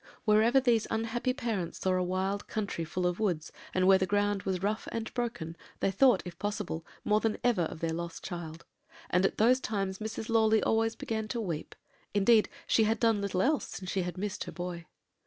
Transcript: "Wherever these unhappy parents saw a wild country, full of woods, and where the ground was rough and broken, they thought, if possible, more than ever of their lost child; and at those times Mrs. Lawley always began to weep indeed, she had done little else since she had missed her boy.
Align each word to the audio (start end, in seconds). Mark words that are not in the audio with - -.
"Wherever 0.25 0.59
these 0.59 0.87
unhappy 0.89 1.31
parents 1.31 1.77
saw 1.79 1.91
a 1.91 2.01
wild 2.03 2.47
country, 2.47 2.83
full 2.83 3.05
of 3.05 3.19
woods, 3.19 3.51
and 3.71 3.85
where 3.85 3.99
the 3.99 4.07
ground 4.07 4.41
was 4.41 4.63
rough 4.63 4.87
and 4.91 5.13
broken, 5.13 5.55
they 5.79 5.91
thought, 5.91 6.23
if 6.25 6.39
possible, 6.39 6.83
more 7.05 7.19
than 7.19 7.37
ever 7.43 7.61
of 7.65 7.81
their 7.81 7.93
lost 7.93 8.23
child; 8.23 8.65
and 9.11 9.27
at 9.27 9.37
those 9.37 9.59
times 9.59 9.99
Mrs. 9.99 10.27
Lawley 10.27 10.63
always 10.63 10.95
began 10.95 11.27
to 11.27 11.39
weep 11.39 11.75
indeed, 12.15 12.49
she 12.65 12.85
had 12.85 12.99
done 12.99 13.21
little 13.21 13.43
else 13.43 13.67
since 13.67 13.91
she 13.91 14.01
had 14.01 14.17
missed 14.17 14.45
her 14.45 14.51
boy. 14.51 14.87